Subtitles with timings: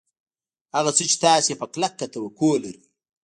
[0.75, 2.81] هغه څه چې تاسې یې په کلکه توقع لرئ